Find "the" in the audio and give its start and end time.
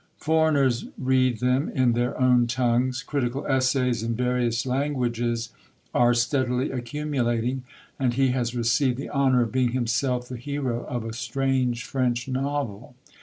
8.97-9.11, 10.27-10.37